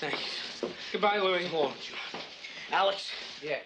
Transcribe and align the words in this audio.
Thanks. 0.00 0.18
Goodbye, 0.92 1.18
Louis. 1.18 1.48
Long, 1.52 1.72
John. 1.82 2.20
Alex, 2.72 3.10
Yeah. 3.42 3.58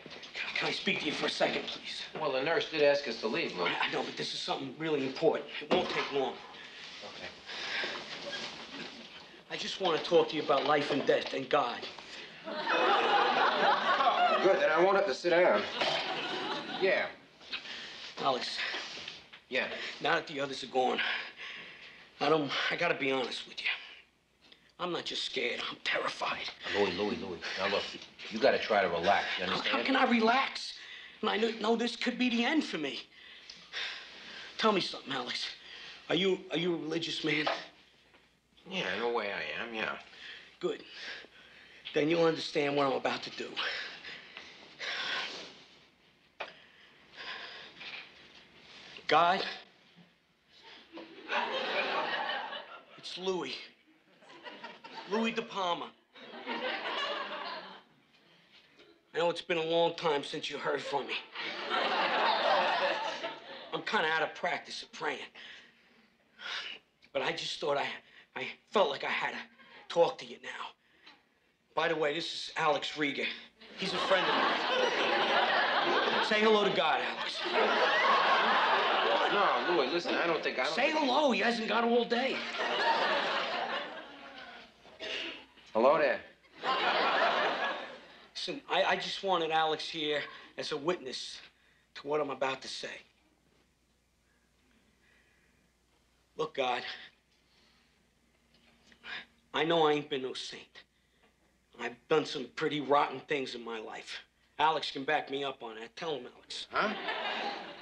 can 0.57 0.69
I 0.69 0.73
speak 0.73 1.01
to 1.01 1.07
you 1.07 1.13
for 1.13 1.27
a 1.27 1.31
second, 1.31 1.63
please? 1.67 2.03
Well, 2.21 2.33
the 2.33 2.43
nurse 2.43 2.69
did 2.71 2.83
ask 2.83 3.07
us 3.09 3.21
to 3.21 3.29
leave, 3.29 3.57
Louis. 3.57 3.71
I 3.81 3.87
I 3.87 3.91
know, 3.93 4.03
but 4.03 4.17
this 4.17 4.35
is 4.35 4.41
something 4.41 4.75
really 4.79 5.07
important. 5.07 5.49
It 5.63 5.71
won't 5.73 5.89
take 5.91 6.11
long. 6.13 6.35
Okay. 7.15 7.29
I 9.51 9.57
just 9.57 9.81
want 9.81 9.99
to 9.99 10.05
talk 10.05 10.29
to 10.31 10.37
you 10.37 10.43
about 10.43 10.65
life 10.67 10.91
and 10.91 11.05
death 11.07 11.33
and 11.35 11.49
God. 11.49 11.81
Good, 12.45 12.55
then 14.61 14.71
I 14.71 14.81
won't 14.83 14.97
have 14.97 15.07
to 15.07 15.15
sit 15.15 15.31
down. 15.31 15.63
Yeah. 16.81 17.07
Alex, 18.21 18.59
Yeah. 19.49 19.69
now 20.01 20.15
that 20.17 20.27
the 20.27 20.41
others 20.41 20.63
are 20.65 20.69
gone, 20.69 21.01
I 22.21 22.29
don't. 22.29 22.51
I 22.71 22.77
gotta 22.77 22.95
be 22.95 23.13
honest 23.13 23.47
with 23.49 23.61
you. 23.61 23.69
I'm 24.81 24.93
not 24.93 25.05
just 25.05 25.25
scared. 25.25 25.61
I'm 25.69 25.77
terrified. 25.83 26.49
Ah, 26.67 26.79
Louis, 26.79 26.93
Louis, 26.93 27.17
Louis. 27.17 27.39
Now 27.59 27.69
look, 27.69 27.83
you 28.31 28.39
gotta 28.39 28.59
try 28.59 28.83
to 28.83 28.89
relax. 28.89 29.25
You 29.39 29.47
How, 29.47 29.53
understand? 29.53 29.77
how 29.77 29.83
can 29.83 29.97
I 29.97 30.09
relax? 30.11 30.75
And 31.21 31.31
I 31.31 31.37
know, 31.37 31.51
know 31.61 31.77
this 31.77 31.97
could 31.97 32.17
be 32.17 32.31
the 32.31 32.45
end 32.45 32.63
for 32.63 32.79
me. 32.79 33.01
Tell 34.57 34.73
me 34.73 34.81
something, 34.81 35.13
Alex. 35.13 35.47
Are 36.09 36.15
you 36.15 36.39
are 36.53 36.59
you 36.59 36.75
a 36.75 36.79
religious 36.79 37.25
man? 37.25 37.47
Yeah, 38.71 38.95
in 38.97 39.03
a 39.03 39.11
way 39.11 39.33
I 39.33 39.63
am. 39.63 39.75
Yeah. 39.75 39.97
Good. 40.61 40.85
Then 41.95 42.09
you'll 42.09 42.25
understand 42.25 42.77
what 42.77 42.87
I'm 42.87 42.93
about 42.93 43.23
to 43.23 43.31
do. 43.31 43.49
God, 49.09 49.43
it's 52.99 53.17
Louis. 53.17 53.55
Louis 55.11 55.33
De 55.33 55.43
Palma. 55.43 55.91
I 59.15 59.19
know 59.19 59.31
it's 59.31 59.43
been 59.43 59.59
a 59.59 59.65
long 59.65 59.95
time 59.95 60.23
since 60.23 60.51
you 60.51 60.59
heard 60.59 60.83
from 60.83 61.07
me. 61.07 61.15
I'm 63.73 63.83
kind 63.83 64.05
of 64.05 64.13
out 64.13 64.23
of 64.23 64.35
practice 64.35 64.83
of 64.83 64.93
praying. 64.93 65.19
But 67.13 67.23
I 67.23 67.33
just 67.33 67.59
thought 67.59 67.79
I, 67.79 67.87
I 68.37 68.47
felt 68.71 68.91
like 68.91 69.05
I 69.05 69.09
had 69.09 69.33
to 69.33 69.39
talk 69.89 70.19
to 70.19 70.27
you 70.27 70.37
now. 70.43 70.69
By 71.75 71.89
the 71.89 71.97
way, 71.97 72.15
this 72.15 72.27
is 72.27 72.53
Alex 72.57 72.93
Rieger. 72.97 73.27
He's 73.79 73.93
a 73.95 73.99
friend 73.99 74.27
of 74.27 74.35
mine. 74.35 76.25
Say 76.27 76.41
hello 76.41 76.65
to 76.65 76.77
God, 76.77 77.01
Alex. 77.01 77.39
No, 79.33 79.77
Louis, 79.77 79.93
listen, 79.93 80.15
I 80.15 80.27
don't 80.27 80.43
think 80.43 80.59
I 80.59 80.65
don't 80.65 80.75
Say 80.75 80.91
hello. 80.91 81.31
He 81.31 81.41
hasn't 81.41 81.69
got 81.69 81.85
all 81.85 82.05
day. 82.05 82.37
Hello 85.81 85.97
there. 85.97 86.19
Listen, 88.35 88.61
I, 88.69 88.83
I 88.83 88.97
just 88.97 89.23
wanted 89.23 89.53
Alex 89.53 89.89
here 89.89 90.23
as 90.59 90.73
a 90.73 90.77
witness 90.77 91.39
to 91.95 92.09
what 92.09 92.21
I'm 92.21 92.31
about 92.31 92.61
to 92.63 92.67
say. 92.69 92.89
Look, 96.37 96.57
God, 96.57 96.83
I 99.55 99.63
know 99.63 99.87
I 99.87 99.93
ain't 99.93 100.11
been 100.11 100.23
no 100.23 100.35
saint. 100.35 100.83
I've 101.81 101.95
done 102.09 102.27
some 102.27 102.49
pretty 102.57 102.81
rotten 102.81 103.21
things 103.29 103.55
in 103.55 103.65
my 103.65 103.79
life. 103.79 104.19
Alex 104.59 104.91
can 104.91 105.05
back 105.05 105.31
me 105.31 105.45
up 105.45 105.63
on 105.63 105.77
that. 105.77 105.95
Tell 105.95 106.17
him, 106.17 106.27
Alex. 106.35 106.67
Huh? 106.73 106.93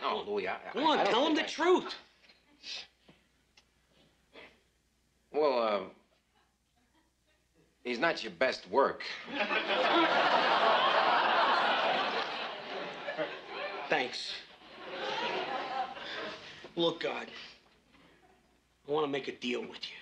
No, 0.03 0.23
Louie, 0.31 0.47
I. 0.47 0.57
I- 0.57 0.59
Come 0.75 0.85
on, 0.85 0.99
I 0.99 1.05
tell 1.05 1.27
him 1.27 1.35
the 1.35 1.45
I- 1.45 1.47
truth. 1.47 1.95
Well, 5.33 5.59
uh, 5.63 5.81
he's 7.97 8.03
not 8.03 8.23
your 8.23 8.33
best 8.33 8.71
work. 8.71 9.01
Thanks. 13.89 14.35
Look, 16.77 17.01
God, 17.01 17.27
I 18.87 18.93
want 18.93 19.07
to 19.07 19.11
make 19.11 19.29
a 19.29 19.33
deal 19.33 19.63
with 19.63 19.71
you. 19.71 19.97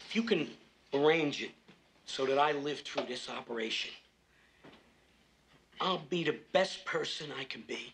If 0.00 0.16
you 0.16 0.22
can 0.22 0.48
arrange 0.94 1.42
it 1.42 1.50
so 2.06 2.24
that 2.24 2.38
I 2.38 2.52
live 2.52 2.80
through 2.80 3.04
this 3.04 3.28
operation, 3.28 3.90
I'll 5.82 6.02
be 6.08 6.24
the 6.24 6.38
best 6.52 6.82
person 6.86 7.26
I 7.38 7.44
can 7.44 7.62
be. 7.66 7.92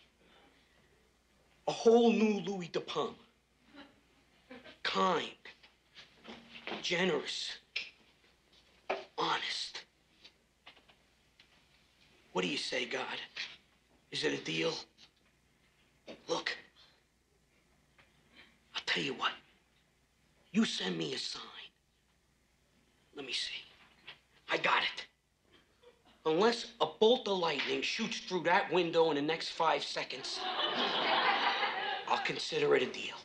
A 1.67 1.73
whole 1.73 2.13
new 2.13 2.39
Louis 2.39 2.67
De 2.67 2.79
Palma. 2.79 3.15
Kind, 4.83 5.27
generous, 6.81 7.57
honest. 9.17 9.83
What 12.33 12.43
do 12.43 12.47
you 12.47 12.57
say, 12.57 12.85
God? 12.85 13.19
Is 14.11 14.23
it 14.23 14.33
a 14.33 14.43
deal? 14.43 14.73
Look, 16.27 16.55
I'll 18.75 18.81
tell 18.85 19.03
you 19.03 19.13
what. 19.13 19.31
You 20.51 20.65
send 20.65 20.97
me 20.97 21.13
a 21.13 21.17
sign. 21.17 21.43
Let 23.15 23.25
me 23.25 23.33
see. 23.33 23.61
I 24.51 24.57
got 24.57 24.81
it. 24.81 25.05
Unless 26.25 26.73
a 26.81 26.87
bolt 26.99 27.27
of 27.27 27.37
lightning 27.37 27.81
shoots 27.81 28.19
through 28.19 28.43
that 28.43 28.71
window 28.71 29.09
in 29.09 29.15
the 29.15 29.21
next 29.21 29.49
five 29.49 29.83
seconds, 29.83 30.39
I'll 32.07 32.23
consider 32.23 32.75
it 32.75 32.83
a 32.83 32.87
deal. 32.87 33.15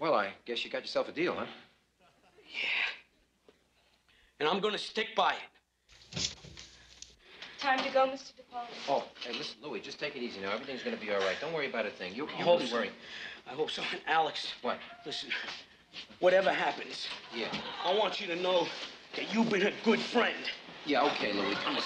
Well, 0.00 0.14
I 0.14 0.30
guess 0.46 0.64
you 0.64 0.70
got 0.70 0.80
yourself 0.80 1.08
a 1.08 1.12
deal, 1.12 1.34
huh? 1.34 1.44
Yeah. 2.50 2.68
And 4.40 4.48
I'm 4.48 4.60
gonna 4.60 4.78
stick 4.78 5.08
by 5.14 5.34
it. 5.34 6.34
Time 7.60 7.78
to 7.80 7.90
go, 7.90 8.06
Mr. 8.06 8.32
DePaul. 8.32 8.64
Oh, 8.88 9.04
hey, 9.20 9.36
listen, 9.36 9.56
Louis, 9.62 9.80
just 9.80 10.00
take 10.00 10.16
it 10.16 10.20
easy 10.22 10.40
now. 10.40 10.52
Everything's 10.52 10.82
gonna 10.82 10.96
be 10.96 11.12
all 11.12 11.20
right. 11.20 11.36
Don't 11.42 11.52
worry 11.52 11.68
about 11.68 11.84
a 11.84 11.90
thing. 11.90 12.14
You, 12.14 12.26
I 12.26 12.38
you 12.38 12.44
hope 12.44 12.60
really 12.60 12.70
so. 12.70 12.76
worry. 12.76 12.90
I 13.46 13.52
hope 13.52 13.70
so. 13.70 13.82
And 13.92 14.00
Alex, 14.06 14.54
What? 14.62 14.78
listen, 15.04 15.28
whatever 16.20 16.50
happens, 16.50 17.06
Yeah. 17.36 17.48
I 17.84 17.94
want 17.94 18.20
you 18.22 18.26
to 18.28 18.36
know 18.36 18.66
that 19.16 19.34
you've 19.34 19.50
been 19.50 19.66
a 19.66 19.72
good 19.84 20.00
friend. 20.00 20.36
Yeah, 20.86 21.02
okay, 21.02 21.34
Louis. 21.34 21.54
Come 21.56 21.76
on. 21.76 21.82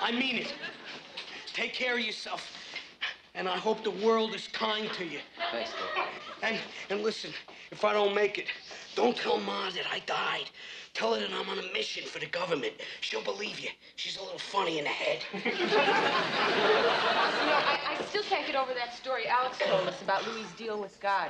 I 0.00 0.12
mean 0.12 0.36
it. 0.36 0.54
Take 1.52 1.74
care 1.74 1.94
of 1.94 2.00
yourself. 2.00 2.48
And 3.34 3.48
I 3.48 3.56
hope 3.56 3.82
the 3.82 3.90
world 3.90 4.34
is 4.34 4.46
kind 4.48 4.88
to 4.92 5.04
you. 5.04 5.18
Thanks, 5.52 5.70
Louis. 5.78 6.06
And 6.42 6.58
and 6.90 7.02
listen, 7.02 7.30
if 7.70 7.84
I 7.84 7.92
don't 7.92 8.14
make 8.14 8.38
it, 8.38 8.46
don't 8.96 9.16
tell 9.16 9.38
Ma 9.38 9.70
that 9.70 9.84
I 9.92 10.00
died. 10.00 10.50
Tell 10.94 11.14
her 11.14 11.20
that 11.20 11.30
I'm 11.32 11.48
on 11.48 11.58
a 11.58 11.72
mission 11.72 12.04
for 12.04 12.18
the 12.18 12.26
government. 12.26 12.74
She'll 13.00 13.22
believe 13.22 13.60
you. 13.60 13.68
She's 13.96 14.16
a 14.16 14.22
little 14.22 14.38
funny 14.38 14.78
in 14.78 14.84
the 14.84 14.90
head. 14.90 15.20
You 17.42 17.48
know, 17.48 17.54
I, 17.56 17.96
I 17.98 18.04
still 18.04 18.22
can't 18.22 18.46
get 18.46 18.54
over 18.54 18.72
that 18.72 18.94
story 18.94 19.26
Alex 19.26 19.58
told 19.58 19.88
us 19.88 20.00
about 20.00 20.24
Louis' 20.28 20.46
deal 20.56 20.80
with 20.80 21.00
God. 21.00 21.28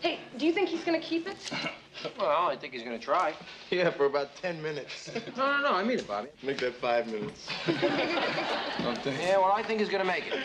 Hey, 0.00 0.20
do 0.38 0.46
you 0.46 0.52
think 0.52 0.68
he's 0.68 0.84
gonna 0.84 1.00
keep 1.00 1.26
it? 1.26 1.36
Well, 2.18 2.46
I 2.48 2.56
think 2.56 2.72
he's 2.72 2.84
gonna 2.84 2.98
try. 3.00 3.34
Yeah, 3.70 3.90
for 3.90 4.06
about 4.06 4.34
10 4.36 4.62
minutes. 4.62 5.10
No, 5.36 5.58
no, 5.58 5.62
no. 5.62 5.74
I 5.74 5.82
mean 5.82 5.98
about 5.98 6.24
it, 6.24 6.34
Bobby. 6.40 6.46
Make 6.46 6.58
that 6.58 6.76
five 6.76 7.06
minutes. 7.08 7.48
Yeah, 7.66 9.38
well, 9.38 9.52
I 9.52 9.62
think 9.62 9.80
he's 9.80 9.90
gonna 9.90 10.04
make 10.04 10.28
it. 10.28 10.38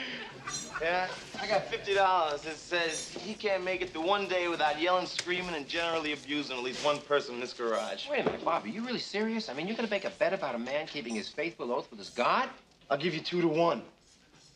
Yeah, 0.81 1.08
I 1.41 1.47
got 1.47 1.72
$50. 1.72 2.46
It 2.46 2.58
says 2.58 3.08
he 3.09 3.34
can't 3.34 3.63
make 3.63 3.81
it 3.81 3.91
through 3.91 4.06
one 4.06 4.28
day 4.28 4.50
without 4.50 4.80
yelling, 4.81 5.06
screaming, 5.06 5.56
and 5.56 5.68
generally 5.68 6.12
abusing 6.12 6.58
at 6.58 6.63
least 6.63 6.84
one 6.84 7.00
person 7.00 7.36
in 7.36 7.41
this 7.41 7.53
garage. 7.53 8.09
Wait 8.09 8.22
a 8.22 8.25
minute, 8.25 8.44
Bobby. 8.44 8.72
You 8.72 8.85
really 8.85 9.00
serious? 9.00 9.47
I 9.47 9.53
mean, 9.53 9.68
you're 9.68 9.78
gonna 9.78 9.90
make 9.90 10.03
a 10.06 10.09
bet 10.09 10.34
about 10.34 10.53
a 10.53 10.59
man 10.59 10.85
keeping 10.88 11.16
his 11.16 11.30
faithful 11.30 11.72
oath 11.72 11.90
with 11.90 12.00
his 12.00 12.09
God? 12.09 12.50
I'll 12.90 12.97
give 12.97 13.14
you 13.14 13.22
two 13.22 13.41
to 13.41 13.47
one. 13.47 13.84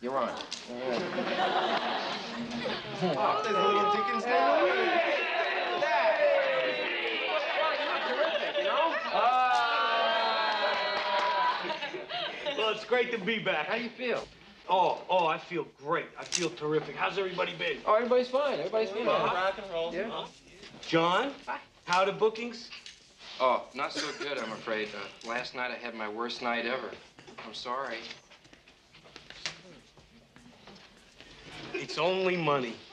You're 0.02 0.18
on. 0.18 0.34
Oh, 3.02 3.42
there's 3.44 3.56
little 3.56 3.92
Dickens 3.94 4.26
now. 4.26 4.66
Well, 12.58 12.70
it's 12.72 12.86
great 12.86 13.12
to 13.14 13.18
be 13.18 13.40
back. 13.40 13.68
How 13.68 13.78
do 13.78 13.84
you 13.84 13.90
feel? 13.90 14.28
Oh, 14.70 15.00
oh, 15.10 15.26
I 15.26 15.40
feel 15.40 15.68
great. 15.84 16.06
I 16.20 16.24
feel 16.24 16.50
terrific. 16.52 16.96
How's 16.96 17.18
everybody 17.18 17.54
been? 17.58 17.78
Oh, 17.86 17.96
everybody's 17.96 18.28
fine. 18.28 18.60
Everybody's 18.60 18.90
fine. 18.92 19.06
Rock 19.06 19.60
and 19.62 19.72
roll. 19.74 19.94
Yeah. 19.94 20.26
John, 20.88 21.32
how 21.86 22.06
the 22.06 22.12
bookings? 22.12 22.70
Oh, 23.42 23.64
not 23.74 23.92
so 23.94 24.06
good, 24.20 24.38
I'm 24.38 24.52
afraid. 24.52 24.90
Uh, 24.94 25.28
last 25.28 25.56
night 25.56 25.72
I 25.72 25.76
had 25.76 25.96
my 25.96 26.08
worst 26.08 26.42
night 26.44 26.66
ever. 26.66 26.92
I'm 27.46 27.54
sorry. 27.54 27.98
It's 31.74 31.98
only 31.98 32.38
money. 32.38 32.76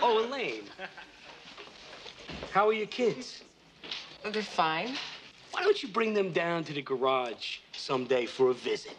Oh, 0.00 0.24
Elaine. 0.24 0.62
How 2.52 2.68
are 2.68 2.72
your 2.72 2.86
kids? 2.86 3.42
They're 4.32 4.42
fine. 4.42 4.94
Why 5.58 5.64
don't 5.64 5.82
you 5.82 5.88
bring 5.88 6.14
them 6.14 6.30
down 6.30 6.62
to 6.64 6.72
the 6.72 6.82
garage 6.82 7.58
someday 7.72 8.26
for 8.26 8.50
a 8.50 8.54
visit? 8.54 8.96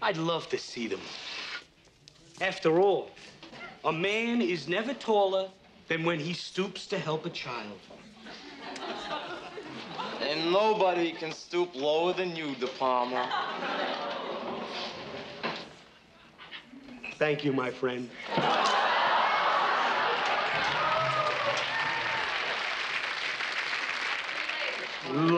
I'd 0.00 0.16
love 0.16 0.48
to 0.48 0.56
see 0.56 0.86
them. 0.86 1.02
After 2.40 2.80
all, 2.80 3.10
a 3.84 3.92
man 3.92 4.40
is 4.40 4.66
never 4.66 4.94
taller 4.94 5.50
than 5.88 6.02
when 6.02 6.18
he 6.18 6.32
stoops 6.32 6.86
to 6.86 6.98
help 6.98 7.26
a 7.26 7.30
child. 7.30 7.78
And 10.22 10.50
nobody 10.50 11.12
can 11.12 11.32
stoop 11.32 11.74
lower 11.74 12.14
than 12.14 12.34
you, 12.34 12.54
De 12.54 12.66
Palma. 12.66 13.30
Thank 17.18 17.44
you, 17.44 17.52
my 17.52 17.70
friend. 17.70 18.08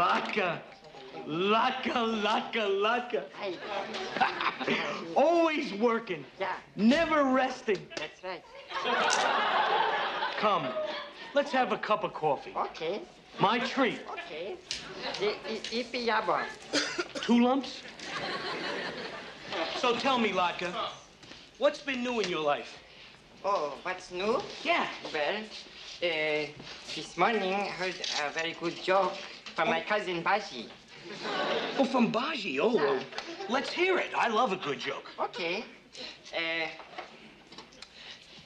Laka. 0.07 0.61
Laka, 1.27 1.99
laka, 2.23 2.65
laka. 2.85 3.25
Always 5.17 5.73
working. 5.75 6.25
yeah, 6.39 6.53
Never 6.77 7.25
resting. 7.25 7.79
that's 7.97 8.23
right. 8.23 8.43
Come, 10.39 10.69
let's 11.35 11.51
have 11.51 11.73
a 11.73 11.79
cup 11.79 12.05
of 12.05 12.15
coffee. 12.15 12.53
Okay, 12.57 13.01
My 13.41 13.59
treat. 13.59 13.99
okay. 14.13 14.55
I, 15.21 15.35
I, 15.49 15.55
ipi 15.75 16.07
yabo. 16.07 16.41
Two 17.23 17.43
lumps? 17.43 17.83
So 19.79 19.97
tell 19.97 20.19
me, 20.19 20.31
Latka, 20.31 20.73
what's 21.59 21.81
been 21.81 22.05
new 22.05 22.21
in 22.21 22.29
your 22.29 22.45
life? 22.45 22.79
Oh, 23.45 23.75
what's 23.83 24.13
new? 24.13 24.41
Yeah. 24.63 24.87
Well, 25.13 25.37
uh, 25.39 26.47
this 26.95 27.17
morning 27.17 27.53
I 27.55 27.67
heard 27.81 27.95
a 28.25 28.31
very 28.31 28.55
good 28.61 28.81
joke 28.83 29.15
from 29.57 29.71
my 29.71 29.81
cousin 29.81 30.23
Bashi. 30.23 30.69
Oh, 31.79 31.85
from 31.85 32.13
Baji. 32.13 32.61
Oh, 32.61 32.75
well, 32.75 32.99
let's 33.49 33.73
hear 33.73 33.99
it. 33.99 34.11
I 34.15 34.29
love 34.29 34.53
a 34.53 34.57
good 34.57 34.79
joke. 34.79 35.11
Okay. 35.19 35.65
Uh, 36.33 36.69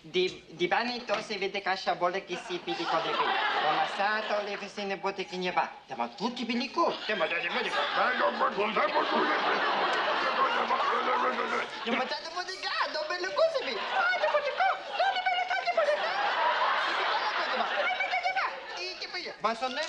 di, 0.02 0.42
di 0.56 0.68
banito 0.68 1.20
si 1.20 1.36
vede 1.36 1.60
cascia 1.60 1.94
bolle 1.96 2.24
che 2.24 2.38
si 2.46 2.58
pidi 2.58 2.84
con 2.84 3.02
le 3.04 3.10
pili. 3.10 3.34
Ho 3.66 3.74
massato 3.74 4.42
le 4.44 4.56
vicine 4.56 4.96
botteghine 4.96 5.50
va. 5.50 5.68
Ma 5.96 6.08
tutti 6.08 6.44
bilico. 6.44 6.94
Ma 7.16 7.26
da 7.26 7.38
di 7.38 7.48
medico. 7.48 7.76
Ma 7.96 8.10
da 8.12 8.12
di 8.12 8.28
medica, 8.28 8.50
do 8.56 8.70
belle 8.72 8.92
cose 8.92 9.30
Vad 19.42 19.56
sa 19.58 19.68
ni? 19.68 19.74
Lägg. 19.74 19.84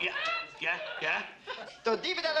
Ya, 0.00 0.12
ya, 0.60 0.74
ya. 1.00 1.22
To 1.84 1.96
divida. 1.96 2.36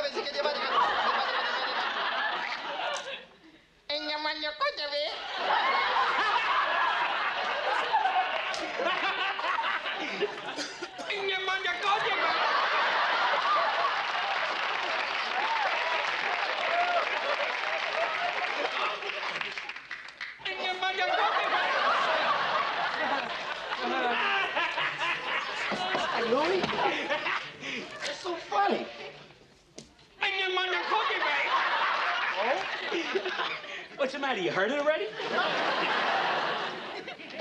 What's? 34.36 34.44
You 34.44 34.52
heard 34.52 34.70
it 34.70 34.78
already? 34.78 35.06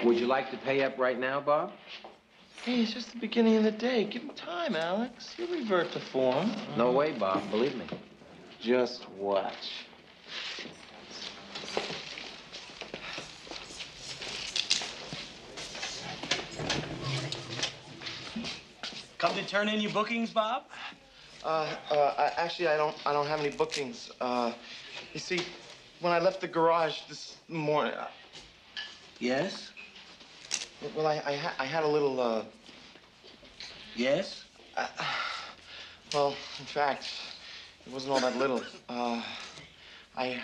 Would 0.05 0.17
you 0.17 0.27
like 0.27 0.49
to 0.51 0.57
pay 0.57 0.81
up 0.83 0.97
right 0.97 1.19
now, 1.19 1.41
Bob? 1.41 1.73
Hey, 2.63 2.83
it's 2.83 2.93
just 2.93 3.11
the 3.11 3.19
beginning 3.19 3.57
of 3.57 3.63
the 3.63 3.71
day. 3.71 4.05
Give 4.05 4.21
him 4.21 4.29
time, 4.29 4.77
Alex. 4.77 5.33
He'll 5.35 5.47
revert 5.47 5.91
to 5.91 5.99
form. 5.99 6.49
No 6.77 6.93
way, 6.93 7.11
Bob. 7.11 7.51
Believe 7.51 7.75
me. 7.75 7.85
Just 8.61 9.09
watch. 9.11 9.85
Come 19.17 19.35
to 19.35 19.45
turn 19.45 19.67
in 19.67 19.81
your 19.81 19.91
bookings, 19.91 20.29
Bob? 20.29 20.63
Uh, 21.43 21.75
uh, 21.91 22.13
I, 22.17 22.31
actually, 22.37 22.69
I 22.69 22.77
don't, 22.77 22.95
I 23.05 23.11
don't 23.11 23.27
have 23.27 23.41
any 23.41 23.49
bookings. 23.49 24.11
Uh, 24.21 24.53
you 25.13 25.19
see, 25.19 25.41
when 25.99 26.11
I 26.13 26.19
left 26.19 26.41
the 26.41 26.47
garage 26.47 27.01
this 27.07 27.37
morning, 27.47 27.93
uh, 27.93 28.07
Yes. 29.19 29.71
well, 30.95 31.07
I, 31.07 31.21
I, 31.25 31.35
ha- 31.35 31.53
I 31.57 31.65
had 31.65 31.83
a 31.83 31.87
little, 31.87 32.19
uh, 32.19 32.43
Yes. 33.95 34.43
well, 36.13 36.35
in 36.59 36.65
fact, 36.65 37.05
it 37.87 37.93
wasn't 37.93 38.11
all 38.11 38.19
that 38.19 38.37
little. 38.37 38.61
Uh, 38.89 39.21
I, 40.17 40.39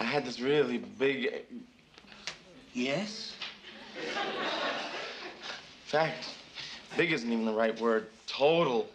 I 0.00 0.04
had 0.04 0.24
this 0.24 0.40
really 0.40 0.78
big, 0.78 1.44
Yes. 2.72 3.34
in 3.96 4.02
fact, 5.84 6.24
big 6.96 7.12
isn't 7.12 7.30
even 7.32 7.44
the 7.44 7.52
right 7.52 7.78
word. 7.80 8.08
Total. 8.26 8.88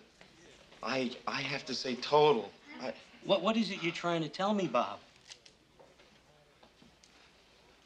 I, 0.82 1.12
I 1.26 1.42
have 1.42 1.66
to 1.68 1.74
say 1.74 1.96
total. 1.96 2.52
I, 2.82 2.94
What, 3.24 3.42
what 3.42 3.56
is 3.56 3.72
it 3.72 3.82
you're 3.82 3.94
trying 3.94 4.22
to 4.24 4.30
tell 4.30 4.54
me, 4.54 4.68
Bob? 4.68 5.00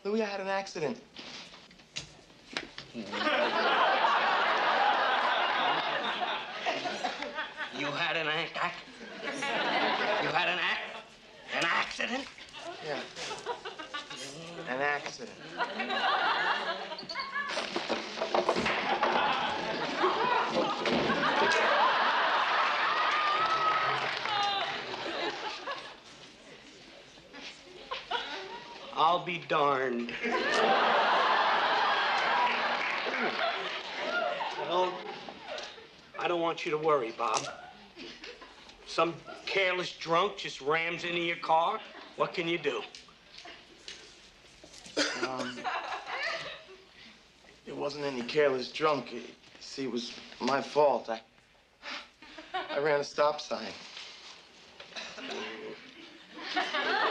Louis, 0.07 0.21
I 0.21 0.25
had 0.25 0.39
an 0.39 0.47
accident. 0.47 0.97
You 7.77 7.87
had 7.87 8.15
an 8.15 8.27
ac- 8.27 8.53
ac- 8.55 8.83
You 10.23 10.29
had 10.29 10.47
an 10.47 10.59
ac- 10.59 11.57
an 11.57 11.65
accident? 11.65 12.25
Yeah. 12.85 12.99
An 14.69 14.79
accident. 14.81 15.37
I'll 29.17 29.25
be 29.25 29.41
darned. 29.47 30.13
well, 34.61 34.93
I 36.19 36.27
don't 36.27 36.39
want 36.39 36.63
you 36.63 36.71
to 36.71 36.77
worry, 36.77 37.15
Bob. 37.17 37.47
Some 38.85 39.15
careless 39.47 39.93
drunk 39.93 40.37
just 40.37 40.61
rams 40.61 41.03
into 41.03 41.19
your 41.19 41.37
car. 41.37 41.79
What 42.17 42.35
can 42.35 42.47
you 42.47 42.59
do? 42.59 42.83
Um, 45.27 45.57
it 47.65 47.75
wasn't 47.75 48.05
any 48.05 48.21
careless 48.21 48.71
drunk. 48.71 49.13
You 49.13 49.23
see, 49.59 49.85
it 49.85 49.91
was 49.91 50.13
my 50.39 50.61
fault. 50.61 51.09
I, 51.09 51.21
I 52.69 52.77
ran 52.77 52.99
a 52.99 53.03
stop 53.03 53.41
sign. 53.41 53.65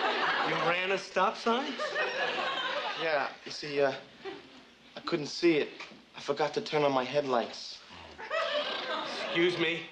Ran 0.64 0.92
a 0.92 0.98
stop 0.98 1.36
sign? 1.36 1.72
Yeah, 3.02 3.28
you 3.44 3.50
see, 3.50 3.80
uh, 3.80 3.92
I 4.96 5.00
couldn't 5.00 5.26
see 5.26 5.56
it. 5.56 5.68
I 6.16 6.20
forgot 6.20 6.54
to 6.54 6.60
turn 6.60 6.82
on 6.82 6.92
my 6.92 7.04
headlights. 7.04 7.78
Excuse 9.26 9.58
me. 9.58 9.82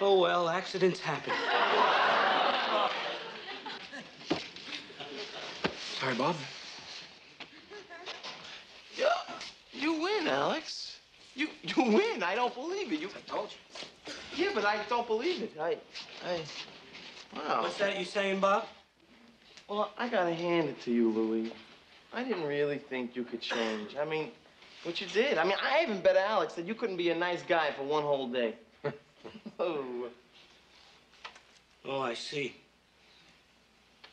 Oh, 0.00 0.18
well, 0.18 0.48
accidents 0.48 0.98
happen. 0.98 1.32
Sorry, 6.02 6.16
Bob. 6.16 6.34
Yeah, 8.98 9.06
you 9.72 10.02
win, 10.02 10.26
Alex. 10.26 10.98
You 11.36 11.46
you 11.62 11.80
win. 11.80 12.24
I 12.24 12.34
don't 12.34 12.52
believe 12.56 12.92
it. 12.92 12.98
You. 12.98 13.08
I 13.08 13.20
told 13.30 13.50
you. 13.52 14.12
Yeah, 14.34 14.50
but 14.52 14.64
I 14.64 14.80
don't 14.88 15.06
believe 15.06 15.42
it. 15.42 15.52
I, 15.60 15.76
I. 16.26 16.40
Wow. 17.36 17.62
What's 17.62 17.78
that 17.78 18.00
you 18.00 18.04
saying, 18.04 18.40
Bob? 18.40 18.64
Well, 19.68 19.92
I 19.96 20.08
gotta 20.08 20.34
hand 20.34 20.70
it 20.70 20.82
to 20.82 20.90
you, 20.90 21.08
Louis. 21.08 21.52
I 22.12 22.24
didn't 22.24 22.48
really 22.48 22.78
think 22.78 23.14
you 23.14 23.22
could 23.22 23.40
change. 23.40 23.94
I 23.94 24.04
mean, 24.04 24.32
what 24.82 25.00
you 25.00 25.06
did. 25.06 25.38
I 25.38 25.44
mean, 25.44 25.56
I 25.62 25.84
even 25.84 26.00
bet 26.00 26.16
Alex 26.16 26.54
that 26.54 26.66
you 26.66 26.74
couldn't 26.74 26.96
be 26.96 27.10
a 27.10 27.16
nice 27.16 27.42
guy 27.42 27.70
for 27.76 27.84
one 27.84 28.02
whole 28.02 28.26
day. 28.26 28.56
oh. 29.60 30.08
Oh, 31.84 32.00
I 32.00 32.14
see. 32.14 32.61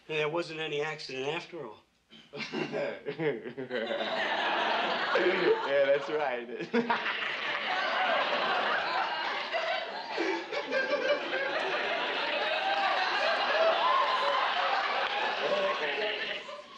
There 0.09 0.27
wasn't 0.27 0.59
any 0.59 0.81
accident 0.81 1.27
after 1.27 1.57
all. 1.63 1.77
yeah, 2.33 2.95
that's 5.85 6.09
right. 6.09 6.49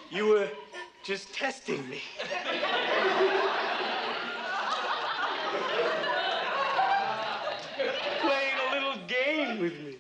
You 0.10 0.26
were 0.26 0.50
just 1.02 1.34
testing 1.34 1.90
me. 1.90 2.02
Playing 8.20 8.58
a 8.60 8.74
little 8.74 8.98
game 9.08 9.62
with 9.62 9.80
me. 9.80 9.96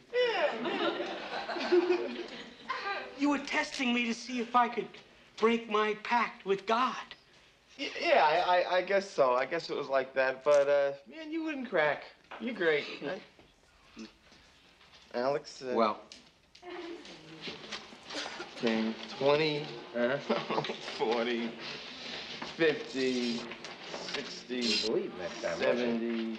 You 3.32 3.38
were 3.40 3.46
testing 3.46 3.94
me 3.94 4.04
to 4.06 4.14
see 4.14 4.42
if 4.42 4.58
I 4.58 4.68
could 4.68 4.88
break 5.40 5.70
my 5.72 5.96
pact 6.04 6.46
with 6.46 6.66
God. 6.66 6.96
Yeah, 7.78 8.26
I, 8.26 8.58
I, 8.58 8.76
I 8.78 8.82
guess 8.82 9.10
so. 9.10 9.36
I 9.36 9.46
guess 9.46 9.70
it 9.70 9.78
was 9.78 9.88
like 9.88 10.14
that. 10.16 10.44
But, 10.44 10.68
uh, 10.68 10.92
man, 11.10 11.32
you 11.32 11.46
wouldn't 11.46 11.70
crack. 11.70 12.04
You're 12.42 12.54
great. 12.54 12.84
I- 13.08 13.22
Alex? 15.18 15.62
Uh, 15.62 15.74
Well, 15.76 16.00
Okay, 18.58 18.94
20, 19.18 19.66
uh, 19.98 20.18
40, 20.98 21.50
50, 22.58 23.40
60, 24.14 24.76
believe 24.86 25.12
next 25.18 25.42
time. 25.42 25.58
70, 25.58 26.38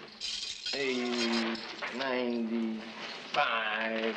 80, 0.75 1.59
95, 1.99 4.17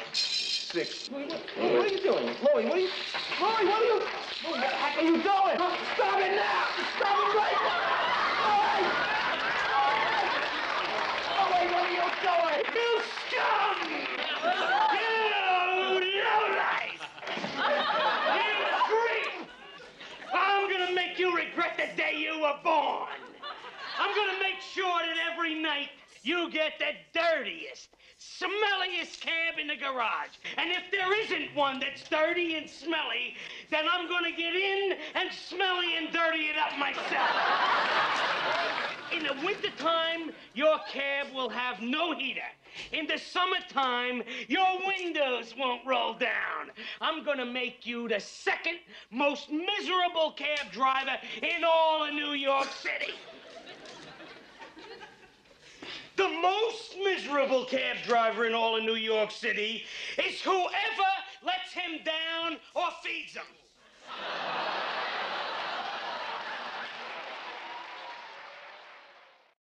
6. 0.76 1.08
What, 1.10 1.30
what, 1.30 1.40
what 1.56 1.86
are 1.86 1.88
you 1.88 2.02
doing? 2.02 2.26
Louie, 2.26 2.36
what 2.44 2.76
are 2.76 2.80
you... 2.80 2.90
Louie, 3.40 3.64
what 3.64 3.80
are 3.80 3.86
you... 3.86 4.02
What 4.44 4.60
are 4.60 5.04
you 5.04 5.12
doing? 5.12 5.24
Stop 5.24 6.20
it 6.20 6.36
now! 6.36 6.68
Stop 6.98 7.16
it 7.16 7.32
right 7.32 7.60
now! 7.64 7.96
What 11.32 11.80
are 11.80 11.92
you 11.96 12.04
doing? 12.20 12.60
You 12.76 12.92
scum! 13.24 13.78
You 14.92 15.12
lowlife! 16.28 17.04
You 18.36 18.60
creep! 18.92 19.48
I'm 20.34 20.70
gonna 20.70 20.92
make 20.94 21.18
you 21.18 21.34
regret 21.34 21.78
the 21.78 21.88
day 21.96 22.18
you 22.18 22.42
were 22.42 22.60
born. 22.66 23.08
I'm 23.98 24.14
gonna 24.14 24.40
make 24.44 24.60
sure 24.60 25.00
that 25.00 25.16
every 25.32 25.56
night 25.56 25.88
you 26.24 26.52
get 26.52 26.74
the 26.80 26.92
dirtiest, 27.18 27.88
smelliest 28.40 29.22
cab 29.22 29.60
in 29.60 29.68
the 29.68 29.76
garage. 29.76 30.36
And 30.58 30.72
if 30.72 30.84
there 30.92 31.14
isn't 31.22 31.56
one 31.56 31.80
that's 31.80 32.08
dirty 32.10 32.56
and 32.56 32.70
smelly, 32.70 33.36
then 33.72 33.86
I'm 33.90 34.08
gonna 34.08 34.32
get 34.32 34.56
in 34.56 34.98
and 35.16 35.30
smelly 35.32 35.98
and 35.98 36.12
dirty 36.12 36.46
it 36.46 36.58
up 36.58 36.78
myself. 36.78 37.30
In 39.14 39.24
the 39.24 39.46
wintertime, 39.46 40.32
your 40.54 40.80
cab 40.92 41.28
will 41.34 41.50
have 41.50 41.82
no 41.82 42.14
heater. 42.14 42.42
In 42.92 43.08
the 43.08 43.18
summertime, 43.18 44.22
your 44.48 44.80
windows 44.86 45.54
won't 45.58 45.86
roll 45.86 46.14
down. 46.14 46.72
I'm 47.00 47.24
gonna 47.24 47.46
make 47.46 47.86
you 47.86 48.10
the 48.10 48.20
second 48.20 48.80
most 49.12 49.50
miserable 49.50 50.32
cab 50.32 50.72
driver 50.72 51.18
in 51.42 51.64
all 51.64 52.04
of 52.06 52.14
New 52.14 52.34
York 52.34 52.68
City 52.82 53.14
the 56.16 56.30
most 56.30 56.96
miserable 57.04 57.66
cab 57.66 57.98
driver 58.06 58.46
in 58.46 58.54
all 58.54 58.78
of 58.78 58.84
New 58.84 58.96
York 58.96 59.32
City 59.32 59.84
is 60.18 60.42
whoever 60.42 61.12
lets 61.44 61.74
him 61.74 62.00
down 62.04 62.58
or 62.74 62.88
feeds 63.04 63.34
him. 63.34 63.44